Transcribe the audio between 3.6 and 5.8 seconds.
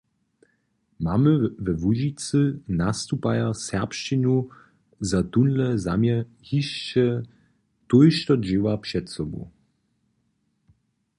serbšćinu za tónle